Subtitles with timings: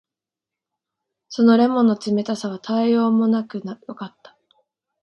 [1.29, 4.35] その檸檬の冷たさはたとえようもなくよかった。